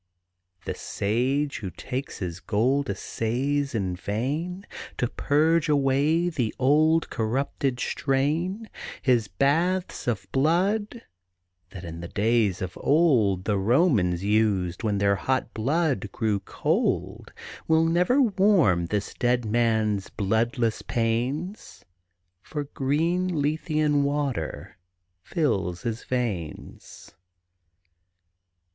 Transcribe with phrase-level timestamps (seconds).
[0.65, 4.65] The sage who takes his gold essays in vain
[4.97, 8.67] To purge away the old corrupted strain,
[9.03, 11.03] His baths of blood,
[11.69, 17.31] that in the days of old The Romans used when their hot blood grew cold,
[17.67, 21.85] Will never warm this dead man's bloodless pains,
[22.41, 24.79] For green Lethean water
[25.21, 27.11] fills his veins.